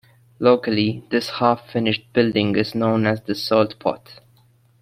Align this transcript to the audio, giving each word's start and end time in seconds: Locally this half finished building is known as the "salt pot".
Locally 0.39 1.03
this 1.11 1.29
half 1.29 1.69
finished 1.69 2.11
building 2.11 2.55
is 2.55 2.73
known 2.73 3.05
as 3.05 3.21
the 3.21 3.35
"salt 3.35 3.77
pot". 3.77 4.19